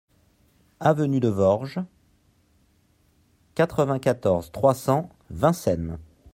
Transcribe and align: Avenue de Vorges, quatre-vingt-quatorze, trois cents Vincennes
Avenue 0.79 1.19
de 1.19 1.27
Vorges, 1.27 1.79
quatre-vingt-quatorze, 3.53 4.51
trois 4.51 4.73
cents 4.73 5.11
Vincennes 5.29 5.99